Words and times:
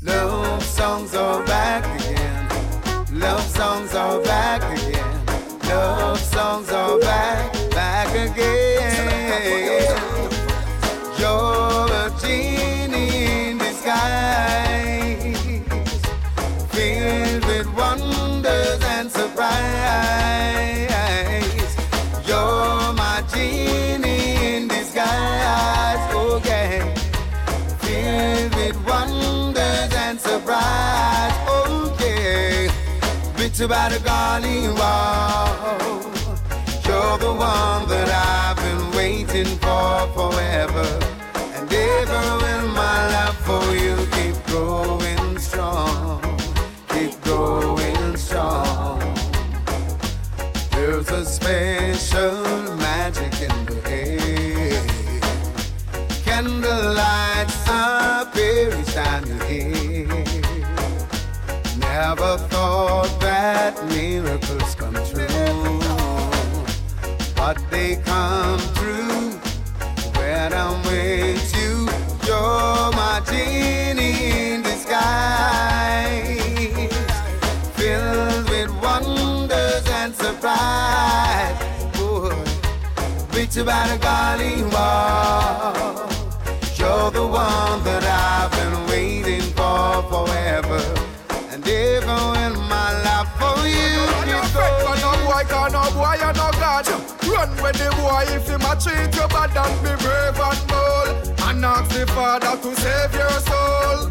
Love 0.00 0.62
songs 0.62 1.12
are 1.16 1.44
back 1.44 1.84
again. 2.00 2.48
Love 3.18 3.42
songs 3.42 3.94
are 3.96 4.22
back 4.22 4.62
again. 4.78 5.26
Love 5.64 6.20
songs 6.20 6.70
are 6.70 7.00
back, 7.00 7.52
back 7.72 8.08
again. 8.14 9.98
You're 11.18 11.90
a 11.90 12.14
genie 12.20 12.47
Bit 33.58 33.64
about 33.64 33.92
a 33.92 33.98
golly. 33.98 34.62
You're 36.86 37.18
the 37.18 37.34
one 37.34 37.88
that 37.88 38.08
I've 38.08 38.56
been 38.56 38.96
waiting 38.96 39.58
for 39.58 40.06
forever 40.14 40.86
and 41.56 41.72
ever. 41.72 42.44
And 42.54 42.72
my 42.72 43.08
love 43.14 43.36
for 43.38 43.74
you 43.74 43.96
keep 44.12 44.36
growing 44.46 45.38
strong, 45.40 46.20
keep 46.90 47.20
growing 47.22 48.16
strong. 48.16 49.00
There's 50.70 51.10
a 51.10 51.24
special 51.24 52.76
magic 52.76 53.40
in 53.42 53.67
thought 62.50 63.12
that 63.20 63.74
miracles 63.88 64.74
come 64.74 64.94
true, 65.12 65.80
but 67.36 67.58
they 67.70 67.96
come 67.96 68.60
true 68.74 69.30
when 70.18 70.52
I'm 70.52 70.82
with 70.84 71.54
you. 71.56 71.88
You're 72.26 72.90
my 72.92 73.20
genie 73.28 74.52
in 74.52 74.62
disguise, 74.62 76.38
filled 77.76 78.48
with 78.50 78.70
wonders 78.82 79.86
and 80.00 80.14
surprise. 80.14 81.56
Bitch 83.32 83.56
about 83.62 83.90
a 83.94 83.98
golly 83.98 84.62
wall. 84.74 85.74
You're 86.76 87.10
the 87.12 87.26
one 87.26 87.84
that 87.84 87.97
and 92.02 92.10
ever 92.10 92.38
in 92.46 92.68
my 92.68 92.92
life 93.02 93.28
for 93.38 93.66
you. 93.66 93.98
No 94.30 94.42
fret 94.52 94.74
for 94.82 94.96
no 95.00 95.12
boy, 95.26 95.42
cause 95.48 95.72
no 95.72 95.82
boy 95.94 96.14
you 96.14 96.32
no 96.34 96.48
God. 96.58 96.86
Run 97.26 97.50
with 97.62 97.78
the 97.78 97.90
boy 97.98 98.24
if 98.28 98.48
him 98.48 98.62
a 98.62 98.74
treat 98.76 99.14
you 99.14 99.26
bad 99.28 99.56
and 99.56 99.76
be 99.82 99.92
brave 100.02 100.38
and 100.38 100.62
bold. 100.68 101.38
And 101.48 101.64
ask 101.64 101.90
the 101.90 102.06
Father 102.08 102.56
to 102.62 102.70
save 102.76 103.14
your 103.14 103.38
soul. 103.48 104.10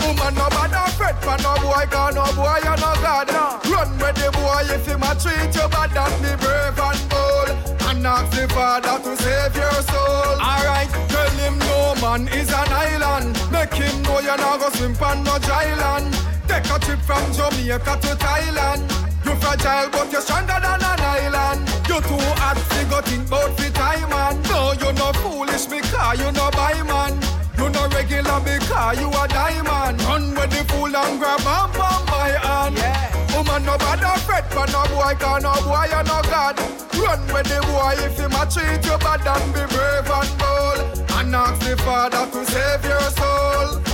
Woman, 0.00 0.34
no 0.34 0.48
bother 0.50 0.90
fret 0.96 1.16
for 1.22 1.36
no 1.42 1.54
boy, 1.62 1.84
cause 1.90 2.14
no 2.14 2.26
boy 2.34 2.58
you 2.64 2.76
no 2.82 2.92
God. 3.04 3.30
Run 3.66 3.90
with 3.98 4.16
the 4.16 4.30
boy 4.32 4.64
if 4.74 4.86
him 4.86 5.02
a 5.02 5.14
treat 5.14 5.54
you 5.54 5.68
bad 5.68 5.94
and 5.94 6.16
be 6.22 6.32
brave 6.42 6.78
and 6.78 7.02
bold. 7.10 7.50
And 7.86 8.06
ask 8.06 8.30
the 8.32 8.48
Father 8.48 8.98
to 9.02 9.12
save 9.22 9.54
your 9.54 9.80
soul. 9.86 10.34
Alright, 10.40 10.90
tell 11.08 11.30
him 11.38 11.58
no 11.58 11.94
man 12.00 12.28
is 12.28 12.50
an 12.50 12.70
island. 12.70 13.38
Make 13.52 13.74
him 13.74 14.02
know 14.02 14.20
you're 14.20 14.36
not 14.36 14.60
go 14.60 14.70
swim 14.70 14.96
on 15.02 15.22
no 15.24 15.38
dry 15.38 15.74
land. 15.74 16.29
Take 16.62 16.76
a 16.76 16.78
trip 16.78 17.00
from 17.00 17.32
Jamaica 17.32 17.96
to 18.04 18.12
Thailand. 18.20 18.84
You 19.24 19.34
fragile, 19.40 19.88
but 19.90 20.12
you're 20.12 20.20
stronger 20.20 20.60
than 20.60 20.84
an 20.84 21.00
island. 21.00 21.60
You 21.88 22.00
too 22.04 22.20
hot, 22.36 22.60
you 22.76 22.84
go 22.84 23.00
think 23.00 23.28
about 23.28 23.56
the 23.56 23.70
time, 23.70 24.10
man. 24.10 24.42
No, 24.42 24.72
you're 24.76 24.92
not 24.92 25.16
foolish 25.16 25.64
because 25.64 26.20
you 26.20 26.30
no 26.32 26.50
buy 26.50 26.82
man. 26.84 27.16
You 27.56 27.70
no 27.70 27.88
regular 27.88 28.40
because 28.44 29.00
you 29.00 29.08
a 29.08 29.24
diamond. 29.28 30.02
Run 30.04 30.34
with 30.36 30.50
the 30.52 30.62
fool 30.68 30.94
and 30.94 31.18
grab 31.18 31.40
and 31.40 31.72
bam 31.72 32.04
by 32.04 32.28
hand. 32.44 32.76
Yeah. 32.76 33.08
Woman, 33.34 33.64
no 33.64 33.78
bother 33.78 34.20
fret, 34.20 34.44
but 34.50 34.68
no 34.68 34.84
boy 34.92 35.16
can 35.16 35.40
no 35.40 35.54
boy 35.64 35.88
you 35.88 36.02
no 36.04 36.20
God. 36.28 36.60
Run 37.00 37.20
with 37.32 37.48
the 37.48 37.60
boy 37.72 37.96
if 38.04 38.20
him 38.20 38.36
a 38.36 38.44
treat 38.44 38.84
you 38.84 38.98
bad 39.00 39.24
and 39.24 39.48
be 39.56 39.64
brave 39.72 40.12
and 40.12 40.32
bold. 40.36 41.08
And 41.16 41.34
ask 41.34 41.56
the 41.64 41.76
Father 41.78 42.28
to 42.28 42.44
save 42.44 42.84
your 42.84 43.08
soul. 43.16 43.89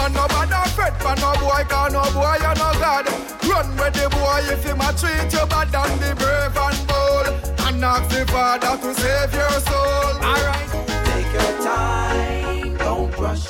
Woman, 0.00 0.14
no 0.14 0.28
bother 0.28 0.68
fret, 0.70 0.94
but 1.00 1.20
no 1.20 1.32
boy 1.34 1.64
can 1.68 1.92
no 1.92 2.02
boy 2.12 2.36
you 2.40 2.54
no 2.56 2.70
God. 2.80 3.06
Run 3.44 3.76
with 3.76 3.94
the 3.94 4.08
boy 4.08 4.40
if 4.52 4.64
him 4.64 4.80
a 4.80 4.92
treat 4.96 5.32
you 5.32 5.46
bad 5.46 5.74
and 5.74 6.00
be 6.00 6.10
brave 6.20 6.56
and 6.56 6.86
bold. 6.88 7.26
And 7.66 7.84
ask 7.84 8.08
the 8.08 8.24
Father 8.26 8.76
to 8.80 8.94
save 8.94 9.34
your 9.34 9.50
soul. 9.68 10.16
Alright. 10.24 10.70
Take 11.04 11.32
your 11.32 11.52
time, 11.62 12.76
don't 12.78 13.18
rush. 13.18 13.46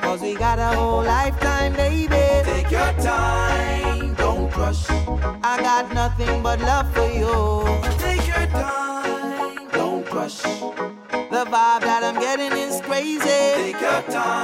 Cause 0.00 0.20
we 0.22 0.34
got 0.34 0.58
a 0.58 0.74
whole 0.76 1.04
lifetime, 1.04 1.74
baby. 1.74 2.08
Take 2.08 2.70
your 2.70 2.92
time, 3.02 4.14
don't 4.14 4.56
rush. 4.56 4.88
I 4.90 5.60
got 5.60 5.92
nothing 5.92 6.42
but 6.42 6.60
love 6.60 6.92
for 6.94 7.10
you. 7.10 7.80
Take 7.98 8.26
your 8.26 8.46
time, 8.46 9.68
don't 9.70 10.10
rush. 10.12 10.40
The 10.40 11.44
vibe 11.44 11.82
that 11.82 12.02
I'm 12.02 12.18
getting 12.20 12.52
is 12.56 12.80
crazy. 12.80 13.20
Take 13.20 13.80
your 13.80 14.02
time. 14.02 14.43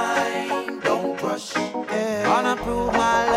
Prove 2.71 2.93
my 2.93 3.30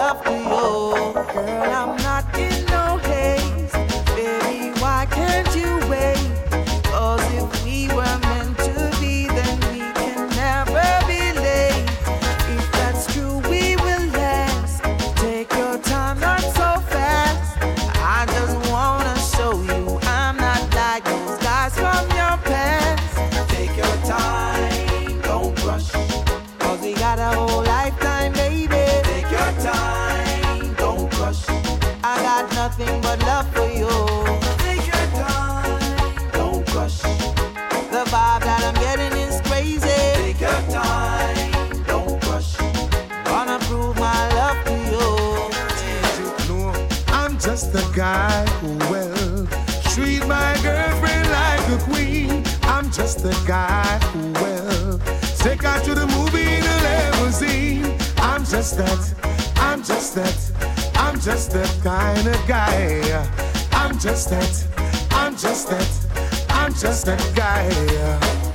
just 47.44 47.74
a 47.74 47.84
guy 47.94 48.46
who 48.60 48.72
will 48.90 49.46
treat 49.92 50.26
my 50.26 50.56
girlfriend 50.62 51.28
like 51.30 51.68
a 51.68 51.78
queen. 51.84 52.42
I'm 52.62 52.90
just 52.90 53.22
a 53.22 53.36
guy 53.46 53.98
who 54.12 54.32
will 54.42 54.98
take 55.36 55.62
her 55.62 55.78
to 55.84 55.94
the 55.94 56.06
movie 56.06 56.48
in 56.56 56.64
a 56.64 56.76
limousine. 56.86 57.84
I'm 58.16 58.46
just 58.46 58.78
that, 58.78 59.54
I'm 59.56 59.82
just 59.82 60.14
that, 60.14 60.92
I'm 60.94 61.20
just 61.20 61.50
that 61.52 61.70
kind 61.84 62.26
of 62.26 62.46
guy. 62.48 63.28
I'm 63.72 63.98
just 63.98 64.30
that, 64.30 64.66
I'm 65.10 65.36
just 65.36 65.68
that, 65.68 66.46
I'm 66.48 66.72
just 66.72 67.04
that 67.04 67.22
guy. 67.36 67.68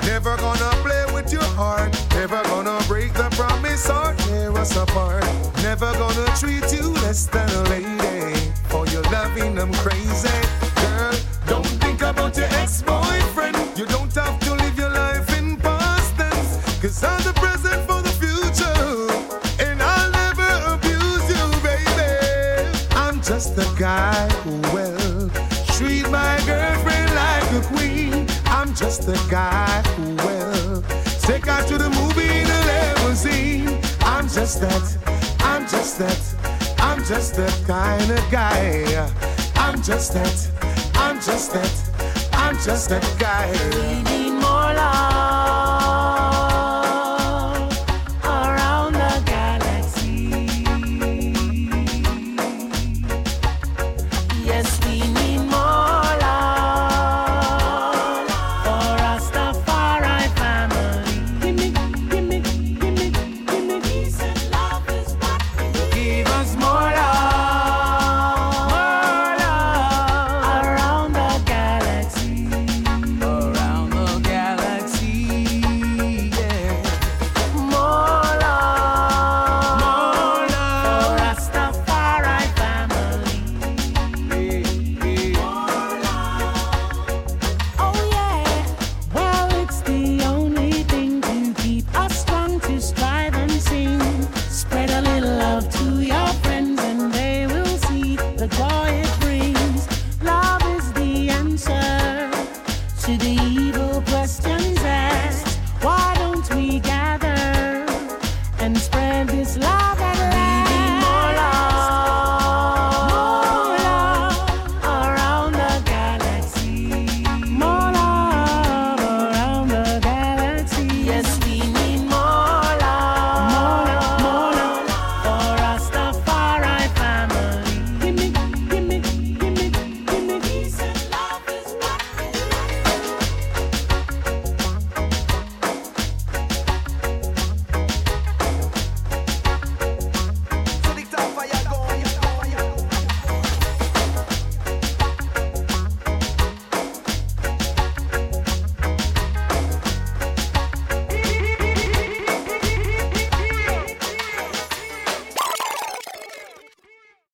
Never 0.04 0.36
gonna 0.38 0.72
play 0.82 1.06
with 1.14 1.32
your 1.32 1.50
heart, 1.54 1.96
never 2.16 2.42
gonna 2.46 2.80
break 2.88 3.14
the 3.14 3.30
promise 3.38 3.88
or 3.88 4.16
tear 4.26 4.52
us 4.58 4.76
apart. 4.76 5.24
Never 5.62 5.92
gonna 5.94 6.26
treat 6.40 6.74
you 6.74 6.90
less 7.04 7.28
than 7.28 7.48
a 7.52 7.69
I'm 16.90 17.22
the 17.22 17.34
present 17.34 17.86
for 17.88 18.02
the 18.02 18.10
future. 18.18 19.64
And 19.64 19.80
I'll 19.80 20.10
never 20.10 20.74
abuse 20.74 21.30
you, 21.30 21.46
baby. 21.62 22.68
I'm 22.96 23.22
just 23.22 23.56
guy 23.78 24.28
who 24.42 24.58
will 24.74 25.30
treat 25.78 26.10
my 26.10 26.42
girlfriend 26.48 27.14
like 27.14 27.52
a 27.54 27.62
queen. 27.68 28.26
I'm 28.46 28.74
just 28.74 29.06
guy 29.30 29.84
who 29.98 30.16
will 30.26 30.82
take 31.22 31.46
her 31.46 31.62
to 31.68 31.78
the 31.78 31.92
movie 31.92 32.40
in 32.42 32.48
a 32.50 32.62
limousine. 32.70 33.80
I'm 34.02 34.28
just 34.28 34.60
that, 34.62 34.98
I'm 35.42 35.68
just 35.68 36.00
that, 36.00 36.76
I'm 36.80 37.04
just 37.06 37.36
kind 37.68 38.12
of 38.12 38.32
guy. 38.32 39.12
I'm 39.54 39.80
just 39.84 40.16
that, 40.16 40.38
I'm 40.96 41.18
just 41.22 41.54
that, 41.54 42.30
I'm 42.34 42.56
just 42.56 42.90
that 42.90 43.06
guy. 43.20 44.19